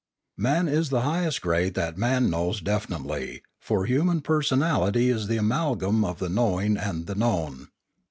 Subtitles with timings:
[0.37, 6.03] Man is the highest grade that man knows definitely; for human personality is the amalgam
[6.03, 7.67] of the knowing and the known.